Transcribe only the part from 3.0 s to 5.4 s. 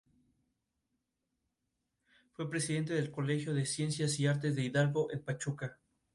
Colegio de Ciencias y Artes de Hidalgo, en